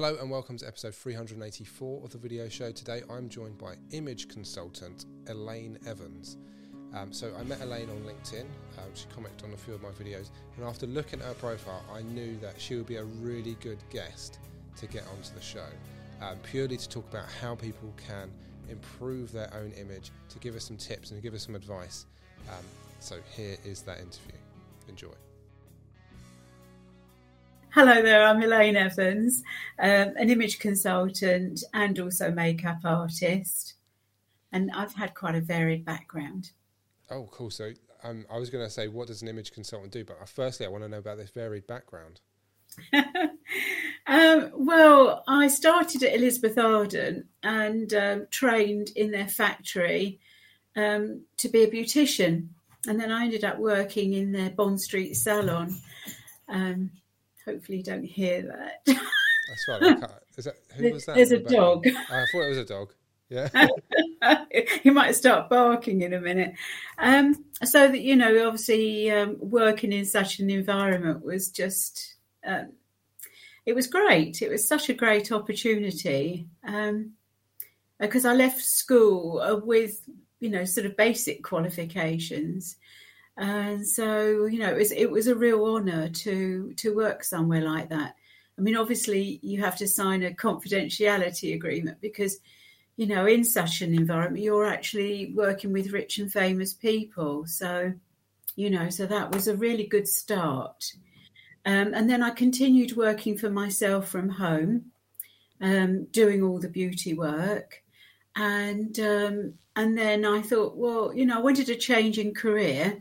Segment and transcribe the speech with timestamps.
[0.00, 2.70] Hello and welcome to episode 384 of the video show.
[2.70, 6.36] Today I'm joined by image consultant Elaine Evans.
[6.94, 8.44] Um, so I met Elaine on LinkedIn.
[8.78, 11.82] Uh, she commented on a few of my videos, and after looking at her profile,
[11.92, 14.38] I knew that she would be a really good guest
[14.76, 15.66] to get onto the show,
[16.20, 18.30] um, purely to talk about how people can
[18.68, 22.06] improve their own image, to give us some tips and give us some advice.
[22.48, 22.64] Um,
[23.00, 24.38] so here is that interview.
[24.86, 25.27] Enjoy.
[27.70, 29.42] Hello there, I'm Elaine Evans,
[29.78, 33.74] um, an image consultant and also makeup artist.
[34.50, 36.52] And I've had quite a varied background.
[37.10, 37.50] Oh, cool.
[37.50, 40.02] So um, I was going to say, what does an image consultant do?
[40.02, 42.20] But uh, firstly, I want to know about this varied background.
[44.06, 50.20] um, well, I started at Elizabeth Arden and um, trained in their factory
[50.74, 52.48] um, to be a beautician.
[52.86, 55.76] And then I ended up working in their Bond Street salon.
[56.48, 56.92] Um,
[57.48, 58.82] hopefully, you don't hear that.
[58.86, 60.04] That's fine.
[60.36, 61.16] Is that, who was that?
[61.16, 61.84] There's a dog.
[61.86, 62.92] Oh, I thought it was a dog.
[63.28, 63.68] Yeah.
[64.82, 66.54] he might start barking in a minute.
[66.98, 72.72] Um, so that, you know, obviously um, working in such an environment was just, um,
[73.66, 74.42] it was great.
[74.42, 76.46] It was such a great opportunity.
[76.66, 77.12] Um,
[77.98, 80.08] because I left school uh, with,
[80.40, 82.76] you know, sort of basic qualifications.
[83.38, 87.62] And so, you know, it was, it was a real honour to to work somewhere
[87.62, 88.16] like that.
[88.58, 92.40] I mean, obviously, you have to sign a confidentiality agreement because
[92.98, 97.46] you know, in such an environment, you're actually working with rich and famous people.
[97.46, 97.92] So,
[98.56, 100.92] you know, so that was a really good start.
[101.64, 104.86] Um, and then I continued working for myself from home,
[105.60, 107.84] um, doing all the beauty work.
[108.34, 113.00] And um, and then I thought, well, you know, I wanted a change in career,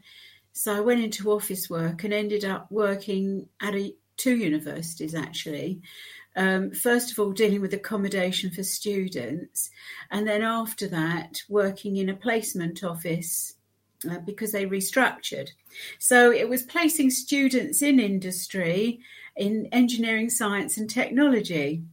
[0.57, 5.81] so I went into office work and ended up working at a, two universities actually,
[6.35, 9.69] um, first of all, dealing with accommodation for students,
[10.11, 13.55] and then after that, working in a placement office
[14.09, 15.49] uh, because they restructured.
[15.99, 18.99] So it was placing students in industry,
[19.35, 21.83] in engineering, science, and technology.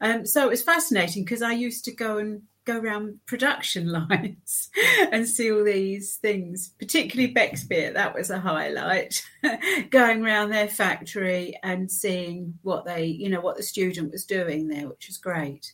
[0.00, 4.70] Um, so it was fascinating because I used to go and go around production lines
[5.10, 7.94] and see all these things, particularly Bexpiat.
[7.94, 9.24] That was a highlight.
[9.90, 14.68] Going around their factory and seeing what they, you know, what the student was doing
[14.68, 15.72] there, which was great.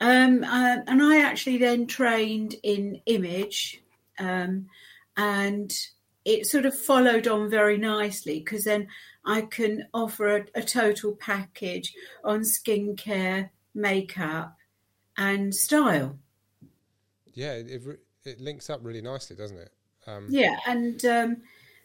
[0.00, 3.82] Um, uh, and I actually then trained in image,
[4.18, 4.66] um,
[5.16, 5.74] and
[6.24, 8.86] it sort of followed on very nicely because then
[9.24, 14.57] I can offer a, a total package on skincare, makeup,
[15.18, 16.18] and style.
[17.34, 17.82] Yeah, it,
[18.24, 19.72] it links up really nicely, doesn't it?
[20.06, 21.36] Um, yeah, and um,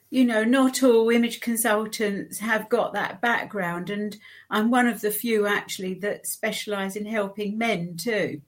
[0.10, 4.16] you know, not all image consultants have got that background, and
[4.50, 8.42] I'm one of the few actually that specialise in helping men too.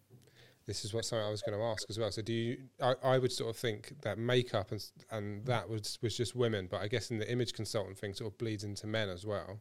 [0.68, 2.12] This is what something I was going to ask as well.
[2.12, 2.58] So, do you?
[2.82, 6.68] I, I would sort of think that makeup and and that was was just women,
[6.70, 9.60] but I guess in the image consultant thing sort of bleeds into men as well.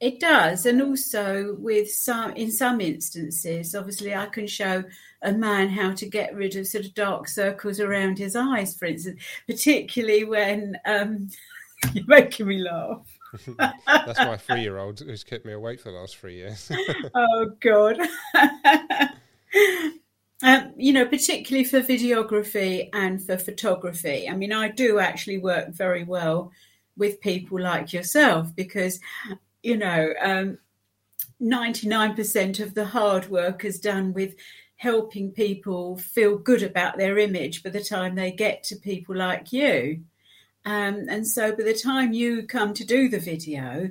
[0.00, 4.84] It does, and also with some, in some instances, obviously, I can show
[5.22, 8.86] a man how to get rid of sort of dark circles around his eyes, for
[8.86, 11.28] instance, particularly when um,
[11.92, 13.06] you're making me laugh.
[13.86, 16.70] That's my three-year-old who's kept me awake for the last three years.
[17.14, 17.98] oh God.
[20.42, 24.28] Um, you know, particularly for videography and for photography.
[24.28, 26.52] I mean, I do actually work very well
[26.96, 29.00] with people like yourself because
[29.64, 30.58] you know, um,
[31.40, 34.36] 99% of the hard work is done with
[34.76, 39.52] helping people feel good about their image by the time they get to people like
[39.52, 40.02] you.
[40.66, 43.90] Um, and so by the time you come to do the video,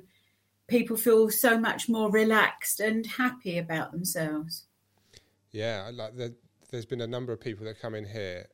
[0.67, 4.65] people feel so much more relaxed and happy about themselves.
[5.51, 6.35] Yeah, like the,
[6.71, 8.47] there's been a number of people that come in here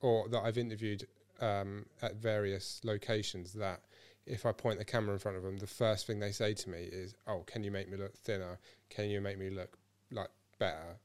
[0.00, 1.06] or that I've interviewed
[1.40, 3.80] um, at various locations that
[4.28, 6.70] if I point the camera in front of them, the first thing they say to
[6.70, 8.58] me is, "Oh, can you make me look thinner?
[8.90, 9.78] Can you make me look
[10.10, 10.98] like better?"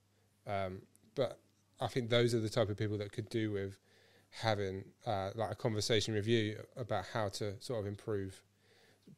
[0.45, 0.81] Um,
[1.15, 1.39] but
[1.79, 3.77] I think those are the type of people that could do with
[4.29, 8.41] having uh, like a conversation with you about how to sort of improve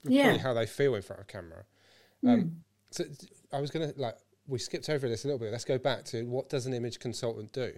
[0.03, 0.38] yeah.
[0.38, 1.63] how they feel in front of camera.
[2.24, 2.33] Mm.
[2.33, 3.06] Um, so
[3.51, 5.51] I was gonna like we skipped over this a little bit.
[5.51, 7.74] Let's go back to what does an image consultant do?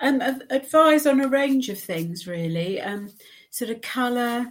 [0.00, 2.80] Um, advise on a range of things, really.
[2.80, 3.10] Um,
[3.50, 4.46] sort of color,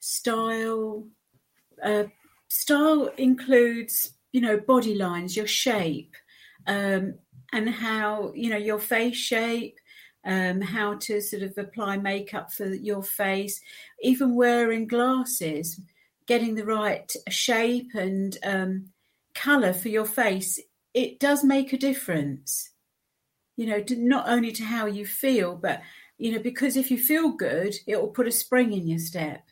[0.00, 1.06] style.
[1.82, 2.04] Uh,
[2.48, 6.14] style includes, you know, body lines, your shape,
[6.66, 7.14] um,
[7.52, 9.78] and how you know your face shape.
[10.28, 13.60] Um, how to sort of apply makeup for your face,
[14.02, 15.80] even wearing glasses,
[16.26, 18.86] getting the right shape and um,
[19.34, 20.58] color for your face,
[20.94, 22.70] it does make a difference.
[23.56, 25.80] You know, to, not only to how you feel, but
[26.18, 29.42] you know, because if you feel good, it will put a spring in your step.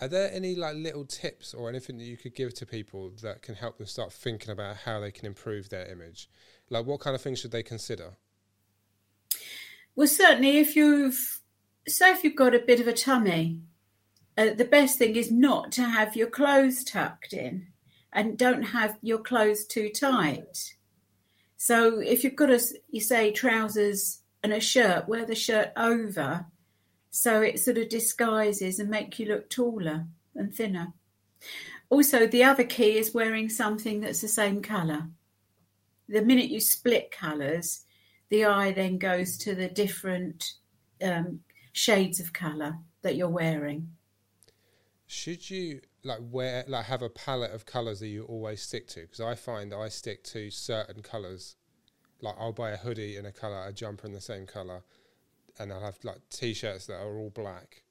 [0.00, 3.42] Are there any like little tips or anything that you could give to people that
[3.42, 6.28] can help them start thinking about how they can improve their image?
[6.68, 8.16] Like, what kind of things should they consider?
[9.94, 11.40] Well, certainly, if you've
[11.86, 13.60] say if you've got a bit of a tummy,
[14.36, 17.68] uh, the best thing is not to have your clothes tucked in
[18.12, 20.74] and don't have your clothes too tight.
[21.56, 26.46] So if you've got a, you say trousers and a shirt, wear the shirt over
[27.14, 30.92] so it sort of disguises and make you look taller and thinner.
[31.88, 35.06] Also, the other key is wearing something that's the same colour.
[36.08, 37.84] The minute you split colours,
[38.30, 40.54] the eye then goes to the different
[41.00, 41.38] um,
[41.72, 43.90] shades of colour that you're wearing.
[45.06, 49.02] Should you like wear like have a palette of colours that you always stick to?
[49.02, 51.54] Because I find I stick to certain colours.
[52.20, 54.82] Like I'll buy a hoodie in a colour, a jumper in the same colour,
[55.58, 57.82] and I'll have like t-shirts that are all black.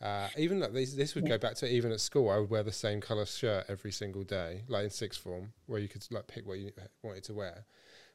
[0.00, 2.28] Uh, even like this, this would go back to even at school.
[2.28, 5.80] I would wear the same color shirt every single day, like in sixth form, where
[5.80, 6.70] you could like pick what you
[7.02, 7.64] wanted to wear.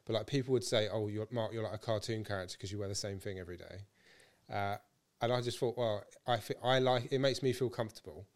[0.04, 2.78] But like people would say, "Oh, you're Mark, you're like a cartoon character because you
[2.78, 3.86] wear the same thing every day."
[4.52, 4.76] Uh,
[5.20, 8.26] and I just thought, well, I I like it makes me feel comfortable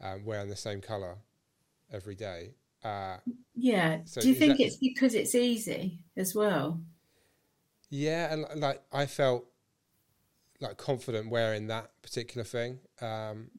[0.00, 1.16] um, wearing the same color
[1.92, 2.54] every day.
[2.84, 3.16] Uh,
[3.54, 3.98] yeah.
[4.04, 6.80] So Do you think it's because it's easy as well?
[7.90, 9.46] Yeah, and like I felt
[10.60, 12.78] like confident wearing that particular thing.
[13.00, 13.50] Um,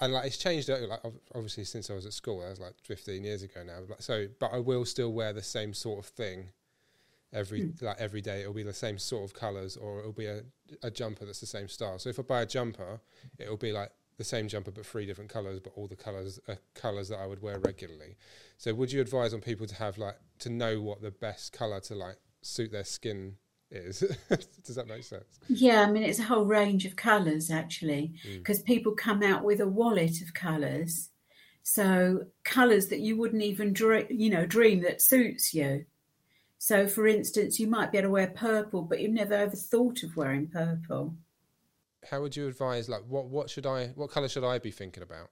[0.00, 1.00] and like it's changed like
[1.34, 2.40] obviously since I was at school.
[2.40, 3.80] That was like 15 years ago now.
[4.00, 6.50] so, but I will still wear the same sort of thing
[7.32, 7.82] every mm.
[7.82, 8.40] like every day.
[8.40, 10.42] It'll be the same sort of colors, or it'll be a,
[10.82, 11.98] a jumper that's the same style.
[11.98, 13.00] So if I buy a jumper,
[13.38, 16.58] it'll be like the same jumper but three different colors, but all the colors are
[16.74, 18.16] colors that I would wear regularly.
[18.58, 21.80] So would you advise on people to have like to know what the best color
[21.80, 23.36] to like suit their skin
[23.72, 24.00] is.
[24.64, 25.40] Does that make sense?
[25.48, 28.66] Yeah, I mean, it's a whole range of colours actually, because mm.
[28.66, 31.10] people come out with a wallet of colours.
[31.62, 35.86] So colours that you wouldn't even dream, you know, dream that suits you.
[36.58, 40.02] So, for instance, you might be able to wear purple, but you've never ever thought
[40.02, 41.16] of wearing purple.
[42.08, 42.88] How would you advise?
[42.88, 45.30] Like, what what should I, what colour should I be thinking about?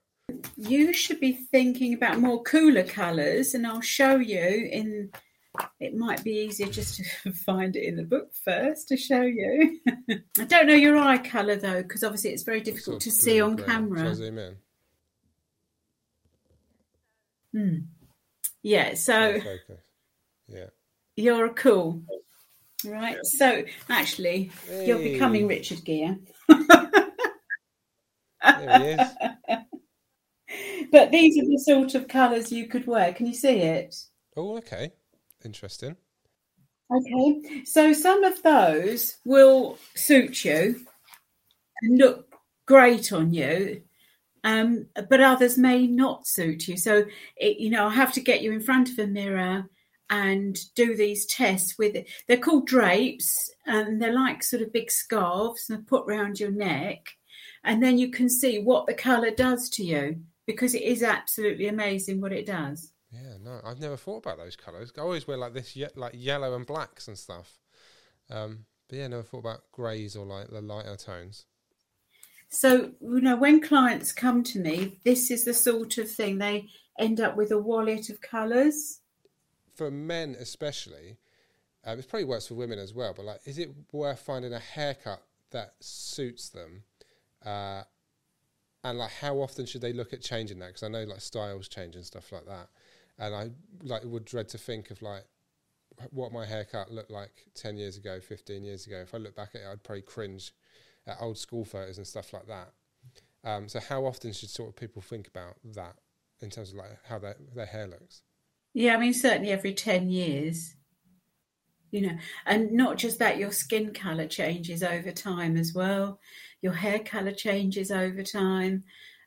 [0.57, 5.11] You should be thinking about more cooler colours, and I'll show you in
[5.81, 9.81] it might be easier just to find it in the book first to show you.
[10.39, 13.57] I don't know your eye colour though, because obviously it's very difficult to see on
[13.57, 14.15] camera.
[14.15, 14.57] zoom in?
[17.53, 17.77] Hmm.
[18.63, 19.41] Yeah, so
[20.47, 20.67] yeah,
[21.17, 22.03] you're cool,
[22.85, 23.17] right?
[23.25, 24.87] So actually, hey.
[24.87, 26.19] you're becoming Richard Gere.
[26.49, 26.91] there
[28.43, 29.01] he is.
[30.93, 33.13] But these are the sort of colours you could wear.
[33.15, 33.95] Can you see it?
[34.37, 34.93] Oh, okay.
[35.45, 35.97] Interesting.
[36.93, 40.85] Okay, so some of those will suit you
[41.83, 42.35] and look
[42.67, 43.83] great on you,
[44.43, 46.77] um, but others may not suit you.
[46.77, 47.05] So,
[47.37, 49.69] it, you know, I have to get you in front of a mirror
[50.11, 52.09] and do these tests with it.
[52.27, 57.07] They're called drapes, and they're like sort of big scarves and put round your neck,
[57.63, 61.69] and then you can see what the colour does to you because it is absolutely
[61.69, 62.93] amazing what it does.
[63.13, 64.93] Yeah, no, I've never thought about those colours.
[64.97, 67.59] I always wear like this, ye- like yellow and blacks and stuff.
[68.31, 71.47] Um, but yeah, never thought about greys or like the lighter tones.
[72.49, 76.69] So you know, when clients come to me, this is the sort of thing they
[76.99, 79.01] end up with a wallet of colours.
[79.75, 81.17] For men, especially,
[81.85, 83.13] um, it probably works for women as well.
[83.15, 86.85] But like, is it worth finding a haircut that suits them?
[87.45, 87.83] Uh,
[88.85, 90.69] and like, how often should they look at changing that?
[90.69, 92.69] Because I know like styles change and stuff like that
[93.21, 93.51] and I
[93.83, 95.25] like would dread to think of like
[96.11, 98.97] what my haircut looked like 10 years ago 15 years ago.
[98.97, 100.53] If I look back at it I'd probably cringe
[101.07, 102.73] at old school photos and stuff like that.
[103.45, 105.97] Um, so how often should sort of people think about that
[106.41, 108.23] in terms of like how their, their hair looks?
[108.73, 110.75] Yeah I mean certainly every 10 years
[111.91, 116.19] you know and not just that your skin color changes over time as well.
[116.63, 118.85] Your hair color changes over time.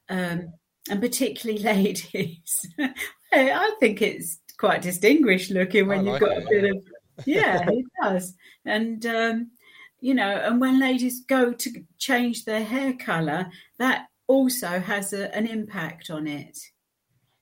[0.10, 0.54] Um,
[0.90, 2.66] and particularly ladies.
[3.34, 6.70] I think it's quite distinguished looking when you've got it, a bit yeah.
[6.70, 6.84] of
[7.26, 8.34] yeah, it does.
[8.66, 9.52] And um,
[10.00, 13.48] you know, and when ladies go to change their hair color,
[13.80, 16.58] that also has a, an impact on it.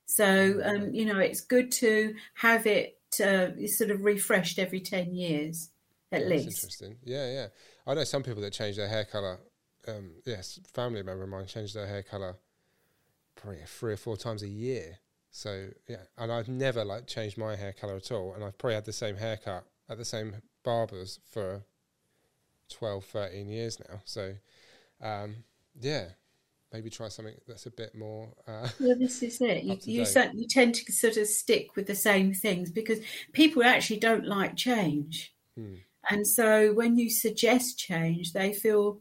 [0.06, 5.14] So um, you know, it's good to have it uh, sort of refreshed every ten
[5.14, 5.70] years
[6.12, 6.64] at That's least.
[6.64, 6.98] Interesting.
[7.04, 7.48] Yeah, yeah.
[7.88, 9.40] I know some people that change their hair color.
[9.88, 12.36] Um, yes, family member of mine changed their hair color
[13.36, 15.00] probably three or four times a year.
[15.32, 18.76] So yeah, and I've never like changed my hair color at all, and I've probably
[18.76, 21.64] had the same haircut at the same barbers for
[22.70, 24.02] 12, 13 years now.
[24.06, 24.34] So
[25.02, 25.38] um,
[25.80, 26.06] yeah,
[26.74, 28.34] maybe try something that's a bit more.
[28.48, 29.64] Uh, well, this is it.
[29.64, 33.00] You you, you tend to sort of stick with the same things because
[33.34, 35.76] people actually don't like change, hmm.
[36.10, 39.00] and so when you suggest change, they feel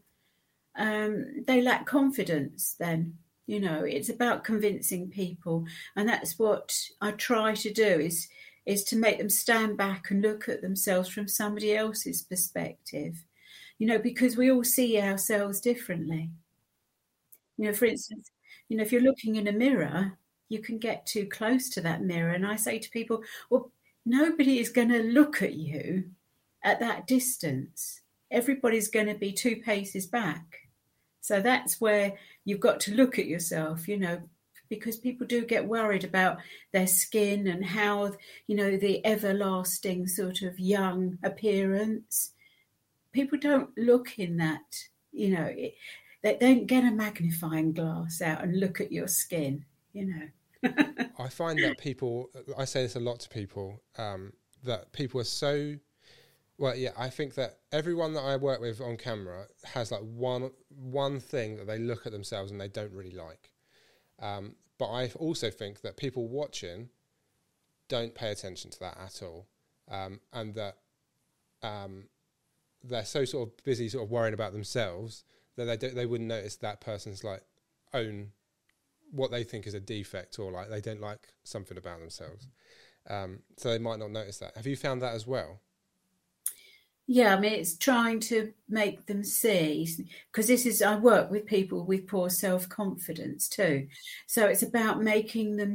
[0.76, 2.76] um, they lack confidence.
[2.78, 3.18] Then
[3.50, 5.64] you know it's about convincing people,
[5.96, 7.82] and that's what I try to do.
[7.82, 8.28] Is
[8.64, 13.24] is to make them stand back and look at themselves from somebody else's perspective.
[13.78, 16.30] You know, because we all see ourselves differently.
[17.56, 18.30] You know, for instance,
[18.68, 20.16] you know, if you're looking in a mirror,
[20.48, 22.30] you can get too close to that mirror.
[22.30, 23.72] And I say to people, well,
[24.06, 26.04] nobody is going to look at you
[26.62, 28.02] at that distance.
[28.30, 30.69] Everybody's going to be two paces back.
[31.20, 34.20] So that's where you've got to look at yourself, you know,
[34.68, 36.38] because people do get worried about
[36.72, 38.12] their skin and how,
[38.46, 42.32] you know, the everlasting sort of young appearance.
[43.12, 44.76] People don't look in that,
[45.12, 45.74] you know, it,
[46.22, 50.28] they don't get a magnifying glass out and look at your skin, you know.
[51.18, 55.24] I find that people, I say this a lot to people, um, that people are
[55.24, 55.74] so,
[56.60, 60.50] well, yeah, I think that everyone that I work with on camera has like one
[60.68, 63.50] one thing that they look at themselves and they don't really like.
[64.20, 66.90] Um, but I also think that people watching
[67.88, 69.48] don't pay attention to that at all,
[69.90, 70.76] um, and that
[71.62, 72.08] um,
[72.84, 75.24] they're so sort of busy, sort of worrying about themselves
[75.56, 77.42] that they don't, they wouldn't notice that person's like
[77.94, 78.32] own
[79.10, 82.48] what they think is a defect or like they don't like something about themselves.
[83.08, 84.56] Um, so they might not notice that.
[84.56, 85.62] Have you found that as well?
[87.12, 91.44] Yeah, I mean, it's trying to make them see because this is, I work with
[91.44, 93.88] people with poor self confidence too.
[94.28, 95.74] So it's about making them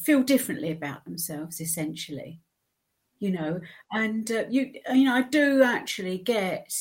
[0.00, 2.40] feel differently about themselves, essentially,
[3.18, 3.60] you know.
[3.92, 6.72] And uh, you, you know, I do actually get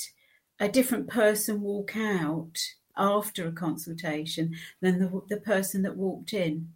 [0.62, 2.57] a different person walk out
[2.95, 6.69] after a consultation than the, the person that walked in.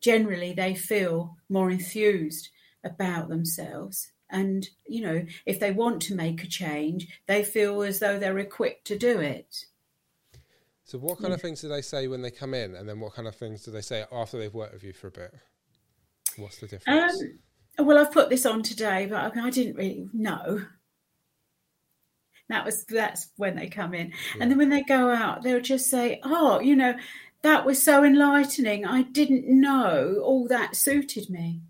[0.00, 2.48] Generally, they feel more enthused
[2.82, 4.12] about themselves.
[4.30, 8.38] And, you know, if they want to make a change, they feel as though they're
[8.38, 9.66] equipped to do it.
[10.84, 11.34] So, what kind yeah.
[11.34, 12.74] of things do they say when they come in?
[12.74, 15.08] And then what kind of things do they say after they've worked with you for
[15.08, 15.34] a bit?
[16.36, 17.22] What's the difference?
[17.78, 20.64] Um, well, I've put this on today, but I, I didn't really know
[22.48, 24.42] that was that's when they come in, yeah.
[24.42, 26.94] and then when they go out, they'll just say, "Oh, you know,
[27.42, 28.86] that was so enlightening.
[28.86, 31.62] I didn't know all that suited me."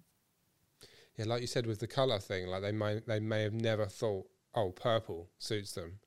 [1.16, 3.86] Yeah, like you said with the color thing, like they may they may have never
[3.86, 6.00] thought, "Oh, purple suits them."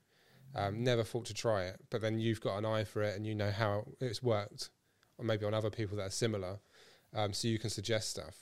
[0.55, 3.25] Um, never thought to try it, but then you've got an eye for it and
[3.25, 4.71] you know how it's worked,
[5.17, 6.59] or maybe on other people that are similar,
[7.15, 8.35] um, so you can suggest stuff.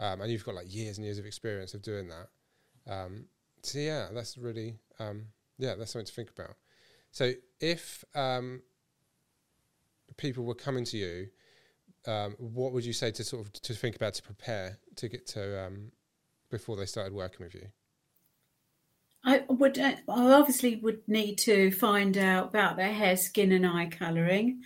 [0.00, 2.92] Um, and you've got like years and years of experience of doing that.
[2.92, 3.26] Um,
[3.62, 5.26] so yeah, that's really um,
[5.58, 6.56] yeah, that's something to think about.
[7.12, 8.62] So if um,
[10.16, 11.28] people were coming to you,
[12.38, 15.70] what would you say to sort of to think about to prepare to get to
[16.52, 17.66] before they started working with you?
[19.24, 19.78] I would.
[19.78, 24.62] Uh, I obviously would need to find out about their hair, skin, and eye colouring,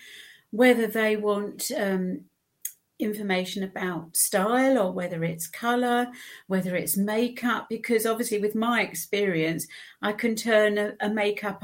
[0.50, 2.24] whether they want um,
[2.98, 6.08] information about style or whether it's color,
[6.46, 9.66] whether it's makeup, because obviously, with my experience,
[10.02, 11.62] I can turn a, a makeup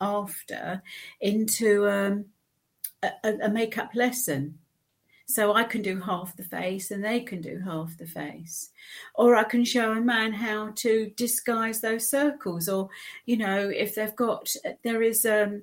[0.00, 0.82] after
[1.20, 2.26] into um,
[3.02, 3.10] a,
[3.44, 4.58] a makeup lesson.
[5.30, 8.70] So I can do half the face and they can do half the face.
[9.14, 12.66] Or I can show a man how to disguise those circles.
[12.66, 12.88] Or,
[13.26, 15.62] you know, if they've got, there is um,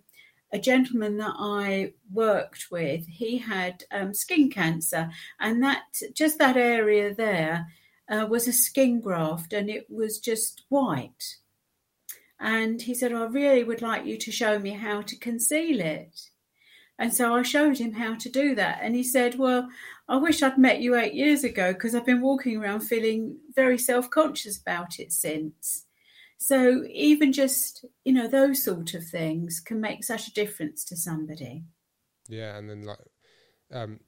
[0.53, 6.57] a gentleman that I worked with, he had um, skin cancer, and that just that
[6.57, 7.67] area there
[8.09, 11.37] uh, was a skin graft, and it was just white.
[12.39, 16.29] And he said, I really would like you to show me how to conceal it.
[16.97, 18.79] And so I showed him how to do that.
[18.81, 19.69] And he said, Well,
[20.07, 23.77] I wish I'd met you eight years ago because I've been walking around feeling very
[23.77, 25.85] self conscious about it since.
[26.37, 30.95] So even just you know those sort of things can make such a difference to
[30.95, 31.63] somebody.
[32.27, 32.99] Yeah, and then like
[33.71, 33.99] um,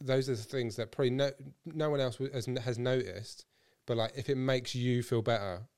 [0.00, 1.30] those are the things that probably no
[1.64, 3.44] no one else has, has noticed,
[3.86, 5.68] but like if it makes you feel better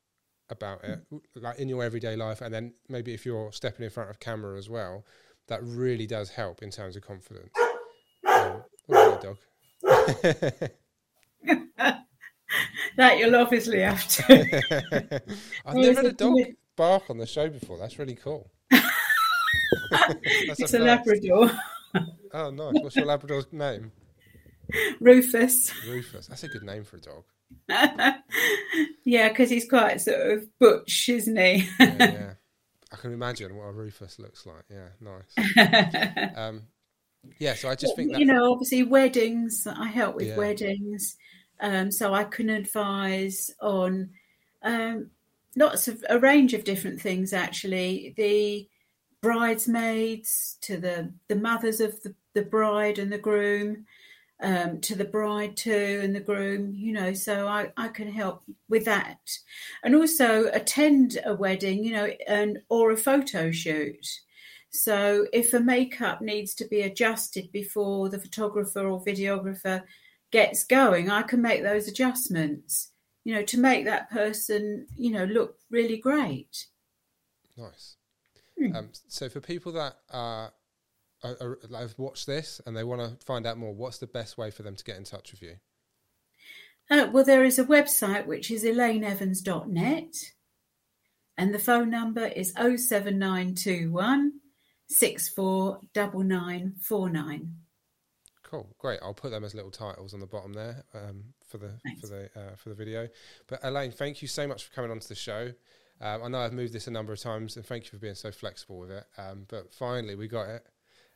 [0.51, 1.01] about it,
[1.35, 4.59] like in your everyday life, and then maybe if you're stepping in front of camera
[4.59, 5.05] as well,
[5.49, 7.53] that really does help in terms of confidence.
[8.27, 9.37] Um, oh, dog.
[12.97, 15.23] that you'll obviously have to.
[15.67, 16.39] I've never had a dog
[16.77, 17.79] bark on the show before.
[17.79, 18.51] That's really cool.
[18.71, 21.51] That's it's a, a Labrador.
[22.33, 22.75] Oh, nice.
[22.83, 23.93] What's your Labrador's name?
[25.01, 25.73] Rufus.
[25.87, 26.27] Rufus.
[26.27, 27.25] That's a good name for a dog.
[29.05, 31.69] yeah, because he's quite sort of butch, isn't he?
[31.81, 32.33] Yeah, yeah.
[32.93, 34.65] I can imagine what a Rufus looks like.
[34.71, 36.33] Yeah, nice.
[36.37, 36.63] Um,
[37.39, 39.67] yeah, so I just think that you know, obviously weddings.
[39.67, 40.37] I help with Yeah.
[40.37, 41.17] weddings,
[41.61, 44.11] um, so I can advise on
[44.63, 45.11] um,
[45.57, 47.33] lots of a range of different things.
[47.33, 48.69] Actually, the
[49.21, 53.85] bridesmaids to the the mothers of the, the bride and the groom.
[54.41, 58.45] Um, to the bride too and the groom, you know, so I, I can help
[58.69, 59.19] with that,
[59.83, 64.07] and also attend a wedding, you know, and or a photo shoot.
[64.71, 69.83] So if a makeup needs to be adjusted before the photographer or videographer
[70.31, 72.91] gets going, I can make those adjustments,
[73.25, 76.67] you know, to make that person, you know, look really great.
[77.57, 77.97] nice.
[78.59, 78.77] Hmm.
[78.77, 80.53] Um, so for people that are,
[81.23, 84.51] are have watched this and they want to find out more, what's the best way
[84.51, 85.57] for them to get in touch with you?
[86.91, 90.15] Uh, well, there is a website which is elaineevans.net
[91.37, 94.33] and the phone number is 07921
[94.91, 97.55] 649949.
[98.43, 98.99] Cool, great.
[99.03, 102.01] I'll put them as little titles on the bottom there um, for the Thanks.
[102.01, 103.07] for the uh, for the video.
[103.47, 105.53] But Elaine, thank you so much for coming onto the show.
[106.01, 108.15] Um, I know I've moved this a number of times, and thank you for being
[108.15, 109.05] so flexible with it.
[109.19, 110.65] Um, but finally, we got it,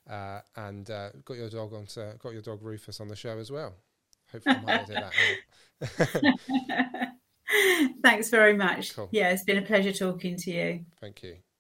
[0.09, 1.87] uh, and uh, got your dog on.
[1.87, 3.75] to, got your dog Rufus on the show as well.
[4.31, 5.05] Hopefully, I might edit
[5.81, 7.13] that.
[8.03, 8.95] Thanks very much.
[8.95, 9.09] Cool.
[9.13, 10.85] Yeah, it's been a pleasure talking to you.
[11.01, 11.37] Thank you.